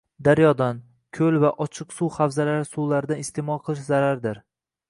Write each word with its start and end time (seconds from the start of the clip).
daryodan, 0.27 0.79
ko‘l 1.17 1.37
va 1.43 1.51
ochiq 1.67 1.93
suv 1.97 2.17
havzalari 2.21 2.67
suvlaridan 2.71 3.23
iste’mol 3.27 3.63
qilish 3.69 3.89
zarardir 3.93 4.43